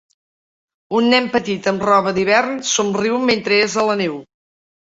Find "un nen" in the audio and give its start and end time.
0.99-1.27